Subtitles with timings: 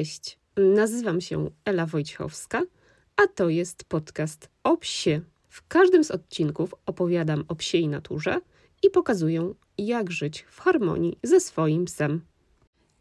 [0.00, 2.62] Cześć, nazywam się Ela Wojciechowska,
[3.16, 5.20] a to jest podcast o psie.
[5.48, 8.40] W każdym z odcinków opowiadam o psiej naturze
[8.82, 12.20] i pokazuję, jak żyć w harmonii ze swoim psem.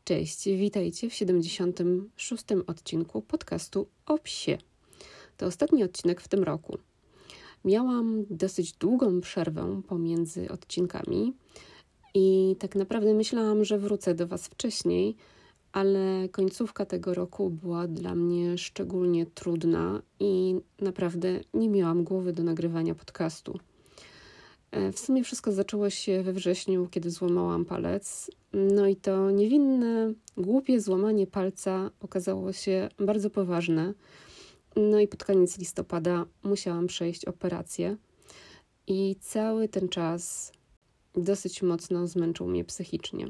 [0.04, 2.44] Cześć, witajcie w 76.
[2.68, 4.58] odcinku podcastu o psie.
[5.38, 6.78] To ostatni odcinek w tym roku.
[7.66, 11.34] Miałam dosyć długą przerwę pomiędzy odcinkami
[12.14, 15.16] i tak naprawdę myślałam, że wrócę do Was wcześniej,
[15.72, 22.44] ale końcówka tego roku była dla mnie szczególnie trudna i naprawdę nie miałam głowy do
[22.44, 23.60] nagrywania podcastu.
[24.72, 28.32] E, w sumie wszystko zaczęło się we wrześniu, kiedy złamałam palec.
[28.54, 33.94] No i to niewinne, głupie złamanie palca okazało się bardzo poważne.
[34.76, 37.98] No i pod koniec listopada musiałam przejść operację.
[38.88, 40.52] I cały ten czas
[41.14, 43.28] dosyć mocno zmęczył mnie psychicznie.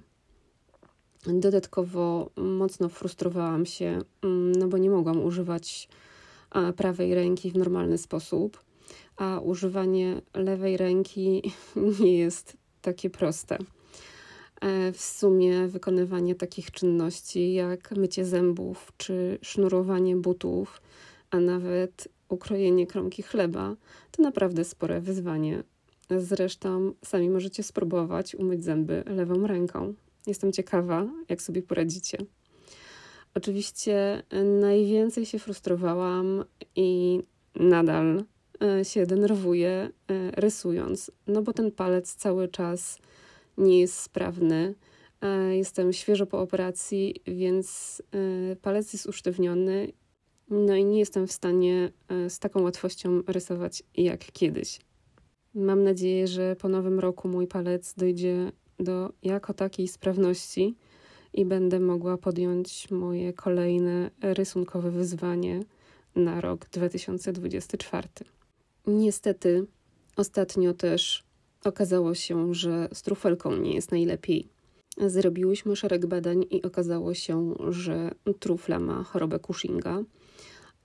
[1.27, 5.89] Dodatkowo mocno frustrowałam się, mm, no bo nie mogłam używać
[6.77, 8.63] prawej ręki w normalny sposób,
[9.17, 11.41] a używanie lewej ręki
[12.01, 13.57] nie jest takie proste.
[14.61, 20.81] E, w sumie wykonywanie takich czynności jak mycie zębów czy sznurowanie butów,
[21.31, 23.75] a nawet ukrojenie kromki chleba
[24.11, 25.63] to naprawdę spore wyzwanie.
[26.17, 29.93] Zresztą sami możecie spróbować umyć zęby lewą ręką.
[30.27, 32.17] Jestem ciekawa, jak sobie poradzicie.
[33.33, 34.23] Oczywiście
[34.61, 37.19] najwięcej się frustrowałam i
[37.55, 38.23] nadal
[38.63, 39.91] e, się denerwuję e,
[40.31, 42.99] rysując, no bo ten palec cały czas
[43.57, 44.75] nie jest sprawny.
[45.51, 48.01] Jestem świeżo po operacji, więc
[48.61, 49.91] palec jest usztywniony,
[50.49, 51.91] no i nie jestem w stanie
[52.29, 54.79] z taką łatwością rysować jak kiedyś.
[55.53, 60.75] Mam nadzieję, że po nowym roku mój palec dojdzie do jako takiej sprawności
[61.33, 65.59] i będę mogła podjąć moje kolejne rysunkowe wyzwanie
[66.15, 68.07] na rok 2024.
[68.87, 69.65] Niestety,
[70.15, 71.23] ostatnio też
[71.63, 74.47] okazało się, że z trufelką nie jest najlepiej.
[74.97, 80.03] Zrobiłyśmy szereg badań i okazało się, że trufla ma chorobę Cushinga,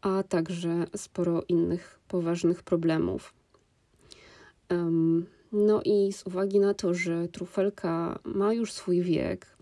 [0.01, 3.35] a także sporo innych poważnych problemów.
[4.71, 9.57] Um, no i z uwagi na to, że trufelka ma już swój wiek,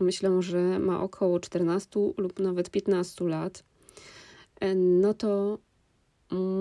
[0.00, 3.64] myślę, że ma około 14 lub nawet 15 lat,
[4.60, 5.58] e, no to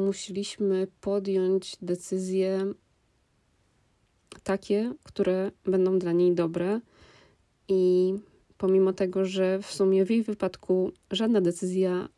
[0.07, 2.73] musieliśmy podjąć decyzje
[4.43, 6.79] takie, które będą dla niej dobre.
[7.67, 8.13] I
[8.57, 12.09] pomimo tego, że w sumie w jej wypadku żadna decyzja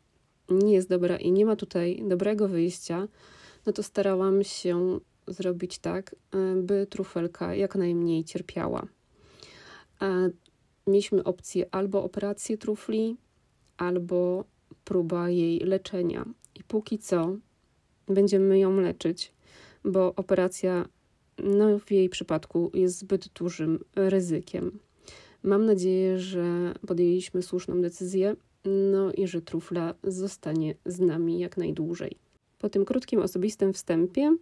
[0.50, 3.08] nie jest dobra i nie ma tutaj dobrego wyjścia,
[3.66, 8.86] no to starałam się zrobić tak, e, by trufelka jak najmniej cierpiała.
[10.02, 10.30] E,
[10.86, 13.16] mieliśmy opcję albo operację trufli,
[13.76, 14.44] albo
[14.84, 16.24] próba jej leczenia.
[16.54, 17.36] I póki co
[18.08, 19.32] będziemy ją leczyć,
[19.84, 20.88] bo operacja
[21.44, 24.78] no, w jej przypadku jest zbyt dużym ryzykiem.
[25.42, 32.16] Mam nadzieję, że podjęliśmy słuszną decyzję, no i że trufla zostanie z nami jak najdłużej.
[32.58, 34.36] Po tym krótkim osobistym wstępie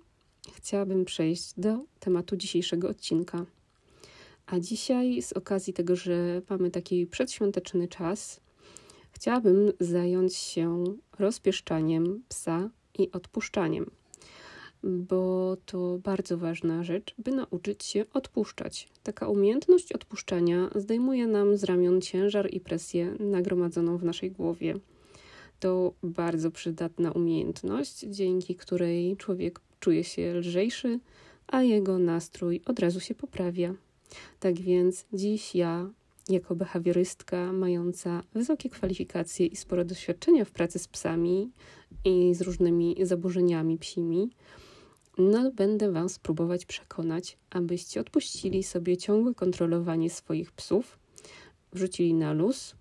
[0.52, 3.46] chciałabym przejść do tematu dzisiejszego odcinka.
[4.46, 8.40] A dzisiaj, z okazji tego, że mamy taki przedświąteczny czas,
[9.10, 10.84] chciałabym zająć się
[11.18, 13.90] rozpieszczaniem psa i odpuszczaniem,
[14.82, 18.88] bo to bardzo ważna rzecz, by nauczyć się odpuszczać.
[19.02, 24.74] Taka umiejętność odpuszczania zdejmuje nam z ramion ciężar i presję nagromadzoną w naszej głowie.
[25.60, 31.00] To bardzo przydatna umiejętność, dzięki której człowiek czuje się lżejszy,
[31.46, 33.74] a jego nastrój od razu się poprawia.
[34.40, 35.90] Tak więc dziś ja,
[36.28, 41.50] jako behawiorystka mająca wysokie kwalifikacje i sporo doświadczenia w pracy z psami
[42.04, 44.30] i z różnymi zaburzeniami psimi,
[45.18, 50.98] no, będę Was próbować przekonać, abyście odpuścili sobie ciągłe kontrolowanie swoich psów,
[51.72, 52.74] wrzucili na luz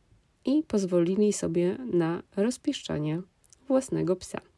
[0.45, 3.21] i pozwolili sobie na rozpieszczanie
[3.67, 4.52] własnego psa.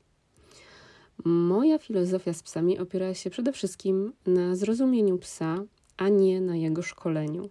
[1.24, 5.64] Moja filozofia z psami opiera się przede wszystkim na zrozumieniu psa,
[5.98, 7.50] a nie na jego szkoleniu.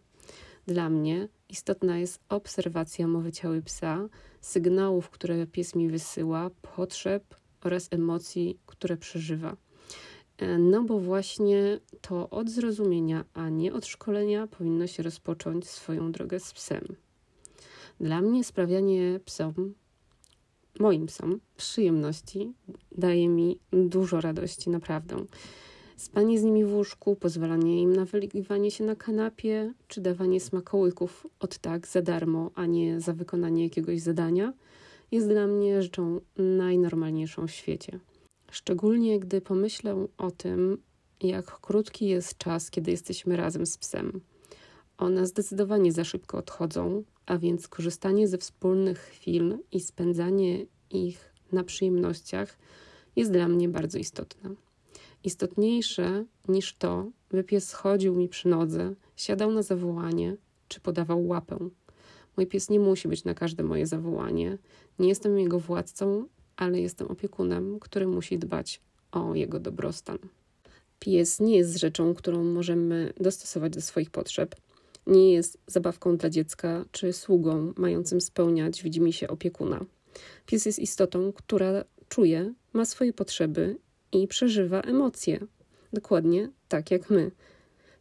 [0.66, 4.08] Dla mnie istotna jest obserwacja mowy ciała psa,
[4.40, 7.34] sygnałów, które pies mi wysyła, potrzeb
[7.64, 9.56] oraz emocji, które przeżywa.
[10.38, 16.12] E, no bo właśnie to od zrozumienia, a nie od szkolenia powinno się rozpocząć swoją
[16.12, 16.96] drogę z psem.
[18.00, 19.74] Dla mnie sprawianie psom
[20.80, 22.52] moim psom przyjemności
[22.98, 25.16] daje mi dużo radości, naprawdę.
[25.96, 31.26] Spanie z nimi w łóżku, pozwalanie im na wyliwanie się na kanapie, czy dawanie smakołyków
[31.40, 34.52] od tak za darmo, a nie za wykonanie jakiegoś zadania,
[35.12, 38.00] jest dla mnie rzeczą najnormalniejszą w świecie.
[38.50, 40.78] Szczególnie gdy pomyślę o tym,
[41.20, 44.20] jak krótki jest czas, kiedy jesteśmy razem z psem.
[44.98, 51.64] One zdecydowanie za szybko odchodzą, a więc korzystanie ze wspólnych chwil i spędzanie ich na
[51.64, 52.58] przyjemnościach
[53.16, 54.54] jest dla mnie bardzo istotne.
[55.24, 60.36] Istotniejsze niż to, by pies chodził mi przy nodze, siadał na zawołanie
[60.68, 61.58] czy podawał łapę.
[62.36, 64.58] Mój pies nie musi być na każde moje zawołanie.
[64.98, 66.26] Nie jestem jego władcą,
[66.56, 68.80] ale jestem opiekunem, który musi dbać
[69.12, 70.18] o jego dobrostan.
[70.98, 74.54] Pies nie jest rzeczą, którą możemy dostosować do swoich potrzeb.
[75.06, 79.84] Nie jest zabawką dla dziecka czy sługą mającym spełniać widzimisię opiekuna.
[80.46, 83.76] Pies jest istotą, która czuje, ma swoje potrzeby
[84.12, 85.40] i przeżywa emocje.
[85.92, 87.30] Dokładnie tak jak my.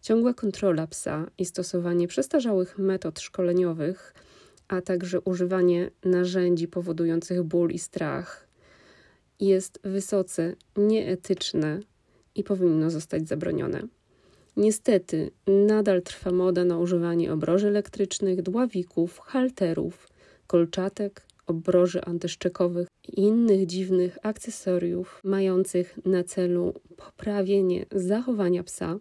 [0.02, 4.14] Ciągła kontrola psa i stosowanie przestarzałych metod szkoleniowych,
[4.68, 8.48] a także używanie narzędzi powodujących ból i strach
[9.40, 11.80] jest wysoce nieetyczne
[12.36, 13.88] i powinno zostać zabronione.
[14.58, 20.08] Niestety, nadal trwa moda na używanie obroży elektrycznych, dławików, halterów,
[20.48, 29.00] kolczatek, obroży antyszczekowych i innych dziwnych akcesoriów mających na celu poprawienie zachowania psa,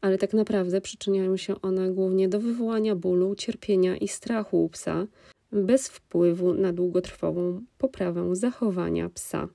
[0.00, 5.06] ale tak naprawdę przyczyniają się one głównie do wywołania bólu, cierpienia i strachu u psa,
[5.52, 9.48] bez wpływu na długotrwałą poprawę zachowania psa.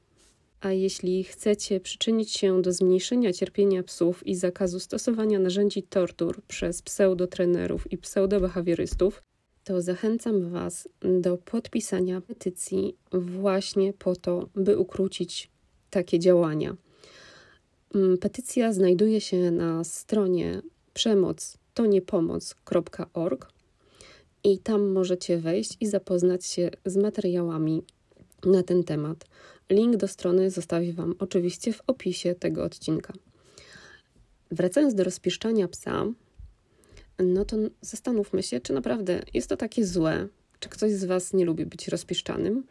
[0.62, 6.82] A jeśli chcecie przyczynić się do zmniejszenia cierpienia psów i zakazu stosowania narzędzi tortur przez
[6.82, 9.24] pseudotrenerów i pseudobehawiorystów,
[9.64, 10.90] to zachęcam Was
[11.22, 15.50] do podpisania petycji właśnie po to, by ukrócić
[15.90, 16.76] takie działania.
[17.96, 20.62] Mm, petycja znajduje się na stronie
[20.94, 23.52] przemoc to niepomoc.org
[24.44, 27.84] i tam możecie wejść i zapoznać się z materiałami
[28.46, 29.26] na ten temat.
[29.70, 33.14] Link do strony zostawię Wam oczywiście w opisie tego odcinka.
[34.52, 36.06] Wracając do rozpieszczania psa,
[37.20, 40.28] no to zastanówmy się, czy naprawdę jest to takie złe.
[40.60, 42.64] Czy ktoś z Was nie lubi być rozpieszczanym?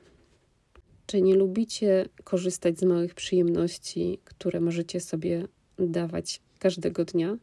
[1.06, 5.48] Czy nie lubicie korzystać z małych przyjemności, które możecie sobie
[5.78, 7.38] dawać każdego dnia?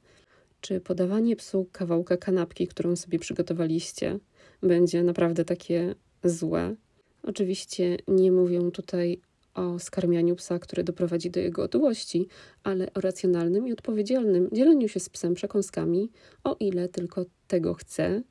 [0.61, 4.19] Czy podawanie psu kawałka kanapki, którą sobie przygotowaliście,
[4.61, 6.75] będzie naprawdę takie złe?
[7.23, 9.21] Oczywiście nie mówię tutaj
[9.55, 12.27] o skarmianiu psa, które doprowadzi do jego otyłości,
[12.63, 16.11] ale o racjonalnym i odpowiedzialnym dzieleniu się z psem przekąskami,
[16.43, 18.23] o ile tylko tego chce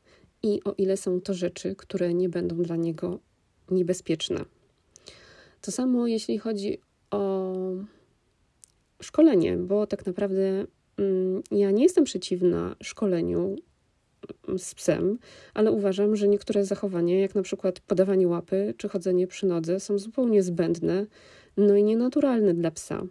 [0.42, 3.20] i o ile są to rzeczy, które nie będą dla niego
[3.70, 4.44] niebezpieczne.
[5.60, 6.78] To samo jeśli chodzi
[7.10, 7.54] o
[9.02, 10.66] szkolenie, bo tak naprawdę
[10.98, 13.56] mm, ja nie jestem przeciwna szkoleniu
[14.58, 15.18] z psem,
[15.54, 19.98] ale uważam, że niektóre zachowania, jak na przykład podawanie łapy czy chodzenie przy nodze, są
[19.98, 21.06] zupełnie zbędne,
[21.56, 23.06] no i nienaturalne dla psa.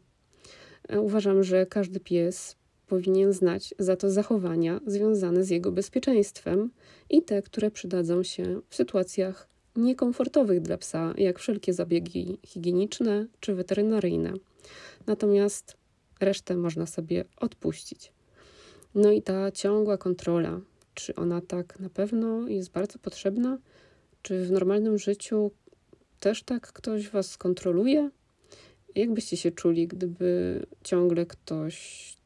[0.90, 2.56] E, uważam, że każdy pies
[2.88, 6.70] powinien znać za to zachowania związane z jego bezpieczeństwem
[7.10, 13.56] i te, które przydadzą się w sytuacjach niekomfortowych dla psa, jak wszelkie zabiegi higieniczne czy
[13.56, 14.34] weterynaryjne.
[15.08, 15.78] Natomiast
[16.20, 18.12] resztę można sobie odpuścić.
[18.96, 20.62] No i ta ciągła kontrola,
[20.94, 23.58] czy ona tak na pewno jest bardzo potrzebna?
[24.22, 25.52] Czy w normalnym życiu
[26.20, 28.10] też tak ktoś was kontroluje?
[28.96, 32.18] Jak byście się czuli, gdyby ciągle ktoś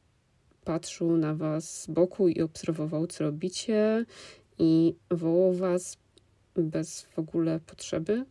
[0.64, 4.04] patrzył na was z boku i obserwował, co robicie
[4.58, 5.96] i wołał was
[6.56, 8.24] bez w ogóle potrzeby?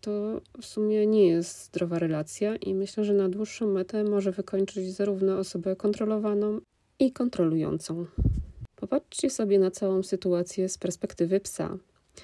[0.00, 4.94] To w sumie nie jest zdrowa relacja i myślę, że na dłuższą metę może wykończyć
[4.94, 6.60] zarówno osobę kontrolowaną
[6.98, 8.06] i kontrolującą.
[8.92, 11.78] Popatrzcie sobie na całą sytuację z perspektywy psa.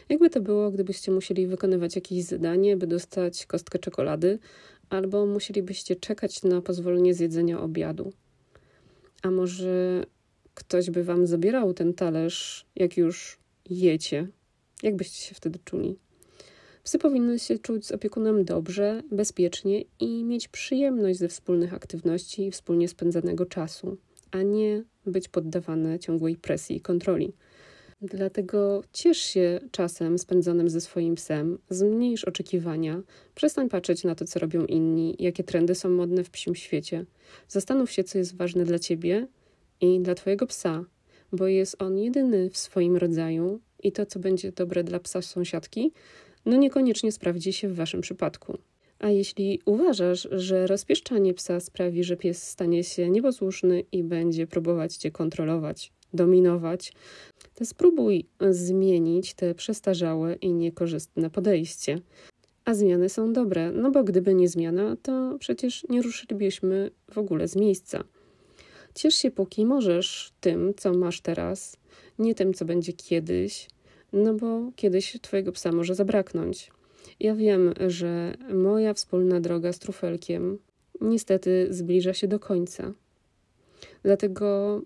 [0.09, 4.39] Jakby to było, gdybyście musieli wykonywać jakieś zadanie, by dostać kostkę czekolady,
[4.91, 8.13] albo musielibyście czekać na pozwolenie z jedzenia obiadu.
[9.23, 10.05] A może
[10.55, 13.39] ktoś by wam zabierał ten talerz, jak już
[13.71, 14.29] jecie?
[14.83, 15.99] Jak byście się wtedy czuli?
[16.85, 22.51] Psy powinny się czuć z opiekunem dobrze, bezpiecznie i mieć przyjemność ze wspólnych aktywności i
[22.51, 23.97] wspólnie spędzanego czasu,
[24.31, 27.33] a nie być poddawane ciągłej presji i kontroli.
[28.03, 33.03] Dlatego ciesz się czasem spędzonym ze swoim psem, zmniejsz oczekiwania,
[33.35, 37.05] przestań patrzeć na to, co robią inni, jakie trendy są modne w psim świecie.
[37.49, 39.27] Zastanów się, co jest ważne dla ciebie
[39.81, 40.85] i dla twojego psa,
[41.33, 45.93] bo jest on jedyny w swoim rodzaju i to, co będzie dobre dla psa sąsiadki,
[46.47, 48.59] no niekoniecznie sprawdzi się w waszym przypadku.
[48.99, 54.97] A jeśli uważasz, że rozpieszczanie psa sprawi, że pies stanie się nieposłuszny i będzie próbować
[54.97, 56.93] cię kontrolować, dominować,
[57.55, 61.99] to spróbuj zmienić te przestarzałe i niekorzystne podejście.
[62.65, 67.49] A zmiany są dobre, no bo gdyby nie zmiana, to przecież nie ruszylibyśmy w ogóle
[67.49, 68.05] z miejsca.
[68.95, 71.77] Ciesz się póki możesz tym, co masz teraz,
[72.19, 73.69] nie tym, co będzie kiedyś,
[74.13, 76.71] no bo kiedyś twojego psa może zabraknąć.
[77.21, 80.59] Ja wiem, że moja wspólna droga z trufelkiem
[81.01, 82.93] niestety zbliża się do końca.
[84.03, 84.81] Dlatego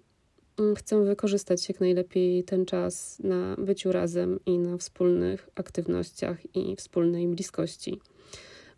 [0.59, 6.77] mm, chcę wykorzystać jak najlepiej ten czas na byciu razem i na wspólnych aktywnościach i
[6.77, 8.01] wspólnej bliskości.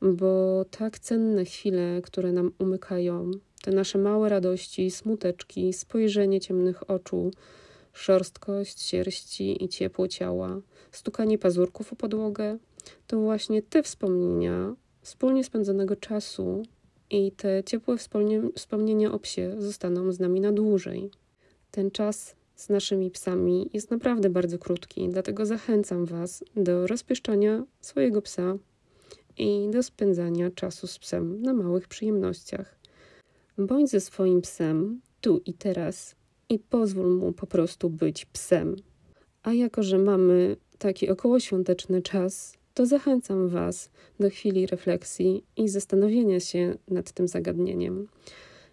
[0.02, 3.30] Bo tak cenne chwile, które nam umykają,
[3.62, 7.30] te nasze małe radości, smuteczki, spojrzenie ciemnych oczu,
[7.92, 10.60] szorstkość sierści i ciepło ciała,
[10.92, 12.58] stukanie pazurków o podłogę,
[13.06, 16.62] to właśnie te wspomnienia wspólnie spędzonego czasu
[17.10, 17.96] i te ciepłe
[18.54, 21.10] wspomnienia o psie zostaną z nami na dłużej.
[21.70, 28.22] Ten czas z naszymi psami jest naprawdę bardzo krótki, dlatego zachęcam Was do rozpieszczania swojego
[28.22, 28.56] psa
[29.38, 32.78] i do spędzania czasu z psem na małych przyjemnościach.
[33.58, 36.14] Bądź ze swoim psem tu i teraz
[36.48, 38.76] i pozwól mu po prostu być psem.
[39.42, 43.90] A jako, że mamy taki okołoświąteczny czas, to zachęcam Was
[44.20, 48.08] do chwili refleksji i zastanowienia się nad tym zagadnieniem.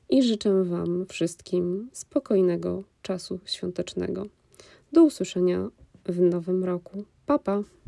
[0.10, 4.28] I życzę Wam wszystkim spokojnego czasu świątecznego.
[4.92, 5.70] Do usłyszenia
[6.06, 7.04] w nowym roku.
[7.26, 7.64] Papa!
[7.64, 7.81] Pa.